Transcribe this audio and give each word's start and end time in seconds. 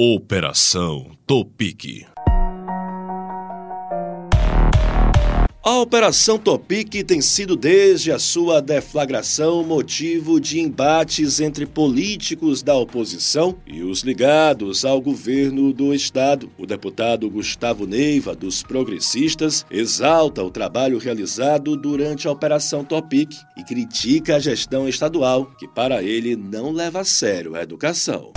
Operação 0.00 1.10
Topic. 1.26 2.06
A 5.64 5.78
Operação 5.80 6.38
Topic 6.38 7.02
tem 7.04 7.20
sido 7.20 7.56
desde 7.56 8.12
a 8.12 8.18
sua 8.20 8.62
deflagração 8.62 9.64
motivo 9.64 10.40
de 10.40 10.60
embates 10.60 11.40
entre 11.40 11.66
políticos 11.66 12.62
da 12.62 12.76
oposição 12.76 13.56
e 13.66 13.82
os 13.82 14.02
ligados 14.02 14.84
ao 14.84 15.00
governo 15.00 15.72
do 15.72 15.92
estado. 15.92 16.48
O 16.56 16.64
deputado 16.64 17.28
Gustavo 17.28 17.84
Neiva, 17.84 18.36
dos 18.36 18.62
progressistas, 18.62 19.66
exalta 19.68 20.44
o 20.44 20.50
trabalho 20.50 20.98
realizado 20.98 21.76
durante 21.76 22.28
a 22.28 22.30
Operação 22.30 22.84
Topic 22.84 23.32
e 23.56 23.64
critica 23.64 24.36
a 24.36 24.38
gestão 24.38 24.88
estadual, 24.88 25.46
que 25.58 25.66
para 25.66 26.04
ele 26.04 26.36
não 26.36 26.70
leva 26.70 27.00
a 27.00 27.04
sério 27.04 27.56
a 27.56 27.62
educação 27.64 28.30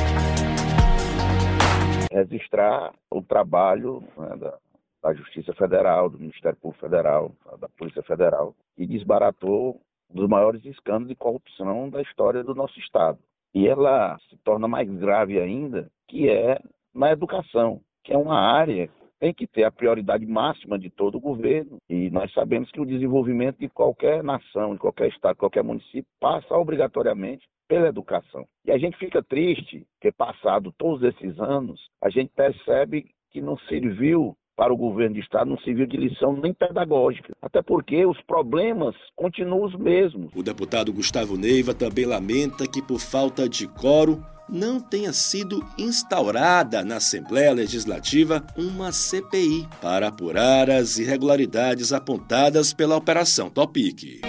registrar 2.12 2.94
o 3.10 3.22
trabalho 3.22 4.04
né, 4.18 4.36
da, 4.38 4.58
da, 5.02 5.14
Justiça 5.14 5.54
Federal, 5.54 6.10
do 6.10 6.20
Ministério 6.20 6.58
Público 6.60 6.86
Federal, 6.86 7.32
da 7.60 7.70
Polícia 7.70 8.04
Federal, 8.04 8.54
que 8.76 8.86
desbaratou 8.86 9.80
um 10.10 10.16
dos 10.16 10.28
maiores 10.28 10.64
escândalos 10.66 11.08
de 11.08 11.16
corrupção 11.16 11.90
da 11.90 12.02
história 12.02 12.44
do 12.44 12.54
nosso 12.54 12.78
Estado. 12.80 13.18
E 13.54 13.68
ela 13.68 14.18
se 14.30 14.38
torna 14.38 14.68
mais 14.68 14.90
grave 14.90 15.40
ainda, 15.40 15.90
que 16.08 16.30
é 16.30 16.60
na 16.94 17.12
educação, 17.12 17.82
que 18.04 18.14
é 18.14 18.18
uma 18.18 18.40
área 18.40 18.90
tem 19.22 19.32
que 19.32 19.46
ter 19.46 19.64
a 19.64 19.72
prioridade 19.72 20.26
máxima 20.26 20.80
de 20.80 20.90
todo 20.90 21.16
o 21.16 21.22
governo. 21.22 21.78
E 21.88 22.10
nós 22.10 22.34
sabemos 22.34 22.72
que 22.72 22.82
o 22.82 22.86
desenvolvimento 22.86 23.60
de 23.60 23.70
qualquer 23.70 24.24
nação, 24.24 24.74
de 24.74 24.80
qualquer 24.80 25.10
estado, 25.10 25.36
de 25.36 25.40
qualquer 25.40 25.64
município, 25.64 26.08
passa 26.20 26.56
obrigatoriamente 26.56 27.48
pela 27.68 27.88
educação. 27.88 28.46
E 28.66 28.72
a 28.72 28.80
gente 28.80 28.98
fica 28.98 29.22
triste 29.24 29.86
que, 30.02 30.12
passado 30.12 30.74
todos 30.76 31.04
esses 31.04 31.40
anos, 31.40 31.80
a 32.04 32.10
gente 32.10 32.32
percebe 32.36 33.06
que 33.30 33.40
não 33.40 33.58
serviu 33.70 34.36
para 34.58 34.74
o 34.74 34.78
governo 34.78 35.16
de 35.16 35.22
Estado 35.22 35.50
não 35.50 35.58
serviu 35.60 35.88
de 35.88 35.98
lição 35.98 36.34
nem 36.34 36.54
pedagógica, 36.54 37.34
até 37.42 37.62
porque 37.64 38.06
os 38.06 38.22
problemas 38.24 38.96
continuam 39.16 39.64
os 39.64 39.76
mesmos. 39.76 40.32
O 40.36 40.44
deputado 40.44 40.94
Gustavo 40.94 41.38
Neiva 41.38 41.74
também 41.74 42.06
lamenta 42.06 42.68
que, 42.68 42.82
por 42.82 43.00
falta 43.00 43.48
de 43.48 43.68
coro, 43.68 44.22
não 44.52 44.82
tenha 44.82 45.14
sido 45.14 45.64
instaurada 45.78 46.84
na 46.84 46.98
Assembleia 46.98 47.54
Legislativa 47.54 48.46
uma 48.58 48.92
CPI 48.92 49.66
para 49.82 50.10
apurar 50.10 50.70
as 50.70 51.00
irregularidades 51.00 51.94
apontadas 51.94 52.74
pela 52.74 52.98
Operação 52.98 53.50
Topic. 53.50 54.22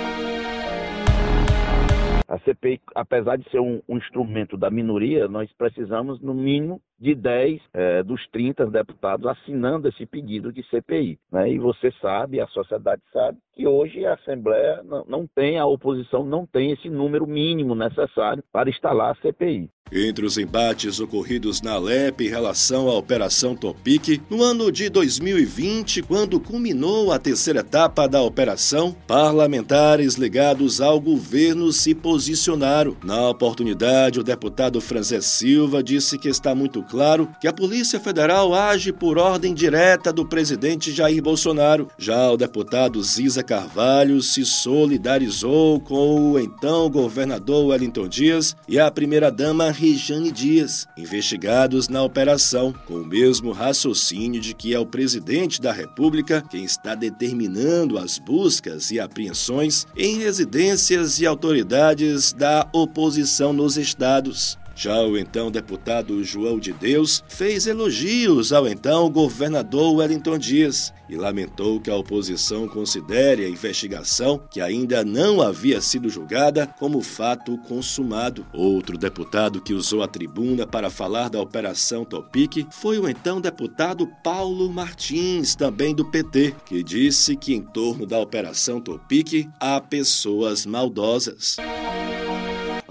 A 2.28 2.38
CPI, 2.38 2.80
apesar 2.94 3.36
de 3.36 3.46
ser 3.50 3.60
um, 3.60 3.82
um, 3.86 3.98
instrumento 3.98 4.56
da 4.56 4.70
minoria, 4.70 5.28
nós 5.28 5.52
precisamos, 5.52 6.18
no 6.22 6.32
mínimo, 6.32 6.80
de 6.98 7.14
10 7.14 7.60
é, 7.74 8.02
dos 8.02 8.26
30 8.28 8.64
deputados 8.68 9.26
assinando 9.26 9.86
esse 9.86 10.06
pedido 10.06 10.50
de 10.50 10.62
CPI. 10.70 11.18
Né? 11.30 11.52
E 11.52 11.58
você 11.58 11.92
sabe, 12.00 12.40
a 12.40 12.46
sociedade 12.46 13.02
sabe, 13.12 13.36
que 13.52 13.66
hoje 13.66 14.06
a 14.06 14.14
Assembleia 14.14 14.82
não, 14.82 15.04
não 15.06 15.26
tem, 15.26 15.58
a 15.58 15.66
oposição 15.66 16.24
não 16.24 16.46
tem 16.46 16.70
esse 16.72 16.88
número 16.88 17.26
mínimo 17.26 17.74
necessário 17.74 18.42
para 18.50 18.70
instalar 18.70 19.12
a 19.12 19.20
CPI. 19.20 19.68
Entre 19.94 20.24
os 20.24 20.38
embates 20.38 21.00
ocorridos 21.00 21.60
na 21.60 21.72
Alep 21.72 22.24
em 22.24 22.28
relação 22.28 22.88
à 22.88 22.94
Operação 22.94 23.54
Topic, 23.54 24.22
no 24.30 24.42
ano 24.42 24.72
de 24.72 24.88
2020, 24.88 26.00
quando 26.00 26.40
culminou 26.40 27.12
a 27.12 27.18
terceira 27.18 27.60
etapa 27.60 28.08
da 28.08 28.22
operação, 28.22 28.96
parlamentares 29.06 30.14
ligados 30.14 30.80
ao 30.80 30.98
governo 30.98 31.70
se 31.74 31.94
posicionaram. 31.94 32.96
Na 33.04 33.28
oportunidade, 33.28 34.18
o 34.18 34.24
deputado 34.24 34.80
Franzé 34.80 35.20
Silva 35.20 35.82
disse 35.82 36.18
que 36.18 36.30
está 36.30 36.54
muito 36.54 36.82
claro 36.84 37.28
que 37.38 37.46
a 37.46 37.52
Polícia 37.52 38.00
Federal 38.00 38.54
age 38.54 38.94
por 38.94 39.18
ordem 39.18 39.52
direta 39.52 40.10
do 40.10 40.24
presidente 40.24 40.90
Jair 40.90 41.22
Bolsonaro. 41.22 41.88
Já 41.98 42.30
o 42.30 42.38
deputado 42.38 43.02
Ziza 43.02 43.42
Carvalho 43.42 44.22
se 44.22 44.42
solidarizou 44.46 45.78
com 45.80 46.32
o 46.32 46.38
então 46.38 46.88
governador 46.88 47.66
Wellington 47.66 48.08
Dias 48.08 48.56
e 48.66 48.80
a 48.80 48.90
primeira-dama 48.90 49.81
Rejane 49.82 50.30
Dias, 50.30 50.86
investigados 50.96 51.88
na 51.88 52.04
operação, 52.04 52.72
com 52.86 52.94
o 52.94 53.04
mesmo 53.04 53.50
raciocínio 53.50 54.40
de 54.40 54.54
que 54.54 54.72
é 54.72 54.78
o 54.78 54.86
presidente 54.86 55.60
da 55.60 55.72
República 55.72 56.40
quem 56.40 56.62
está 56.62 56.94
determinando 56.94 57.98
as 57.98 58.16
buscas 58.16 58.92
e 58.92 59.00
apreensões 59.00 59.84
em 59.96 60.18
residências 60.18 61.18
e 61.18 61.26
autoridades 61.26 62.32
da 62.32 62.68
oposição 62.72 63.52
nos 63.52 63.76
estados. 63.76 64.56
Já 64.82 65.00
o 65.00 65.16
então 65.16 65.48
deputado 65.48 66.24
João 66.24 66.58
de 66.58 66.72
Deus 66.72 67.22
fez 67.28 67.68
elogios 67.68 68.52
ao 68.52 68.66
então 68.66 69.08
governador 69.08 69.94
Wellington 69.94 70.36
Dias 70.36 70.92
e 71.08 71.14
lamentou 71.14 71.80
que 71.80 71.88
a 71.88 71.94
oposição 71.94 72.66
considere 72.66 73.44
a 73.44 73.48
investigação, 73.48 74.42
que 74.50 74.60
ainda 74.60 75.04
não 75.04 75.40
havia 75.40 75.80
sido 75.80 76.10
julgada, 76.10 76.66
como 76.66 77.00
fato 77.00 77.56
consumado. 77.58 78.44
Outro 78.52 78.98
deputado 78.98 79.60
que 79.60 79.72
usou 79.72 80.02
a 80.02 80.08
tribuna 80.08 80.66
para 80.66 80.90
falar 80.90 81.28
da 81.28 81.40
Operação 81.40 82.04
Topic 82.04 82.66
foi 82.72 82.98
o 82.98 83.08
então 83.08 83.40
deputado 83.40 84.08
Paulo 84.24 84.68
Martins, 84.68 85.54
também 85.54 85.94
do 85.94 86.10
PT, 86.10 86.56
que 86.66 86.82
disse 86.82 87.36
que 87.36 87.54
em 87.54 87.62
torno 87.62 88.04
da 88.04 88.18
Operação 88.18 88.80
Topic 88.80 89.48
há 89.60 89.80
pessoas 89.80 90.66
maldosas. 90.66 91.56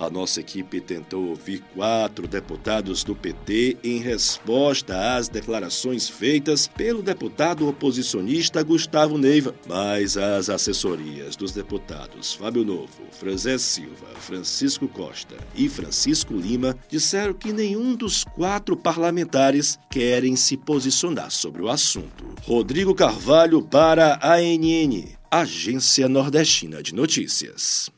A 0.02 0.10
nossa 0.10 0.40
equipe 0.40 0.82
tentou 0.82 1.28
ouvir 1.28 1.64
quatro 1.76 2.28
deputados 2.28 3.04
do 3.04 3.16
PT 3.16 3.78
em 3.84 4.00
resposta 4.00 5.16
às 5.16 5.30
declarações 5.30 6.10
feitas 6.10 6.68
pelo 6.68 7.04
deputado 7.04 7.70
oposicionista 7.70 8.64
Gustavo 8.64 9.16
Neiva, 9.20 9.54
mas 9.68 10.18
as 10.18 10.50
assessorias 10.50 11.36
dos 11.36 11.52
deputados 11.52 12.34
Fábio 12.34 12.66
Novo, 12.66 13.04
Franzé 13.12 13.60
Silva, 13.60 14.08
Francisco 14.20 14.88
Costa 14.88 15.36
e 15.54 15.70
Francisco 15.70 16.34
Lima 16.34 16.76
disseram 16.90 17.36
que 17.36 17.54
nenhum 17.54 17.94
dos 17.94 18.24
quatro 18.24 18.76
parlamentares 18.76 19.78
querem 19.88 20.36
se 20.36 20.58
posicionar 20.58 21.30
sobre 21.30 21.62
o 21.62 21.70
assunto. 21.70 22.26
Rodrigo 22.42 22.96
Carvalho 22.96 23.62
para 23.62 24.16
a 24.16 24.38
ANN, 24.38 25.10
Agência 25.30 26.10
Nordestina 26.10 26.82
de 26.82 26.96
Notícias. 26.96 27.92